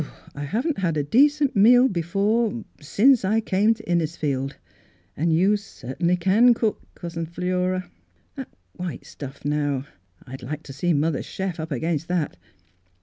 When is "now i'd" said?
9.45-10.41